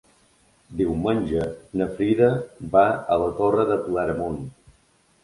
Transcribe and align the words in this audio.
Diumenge 0.77 1.43
na 1.81 1.87
Frida 1.99 2.29
va 2.77 2.83
a 3.17 3.19
la 3.25 3.29
Torre 3.41 3.67
de 3.73 3.79
Claramunt. 3.85 4.41